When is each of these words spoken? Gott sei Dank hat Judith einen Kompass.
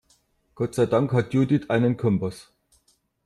Gott 0.55 0.73
sei 0.73 0.87
Dank 0.87 1.13
hat 1.13 1.31
Judith 1.31 1.69
einen 1.69 1.95
Kompass. 1.95 2.51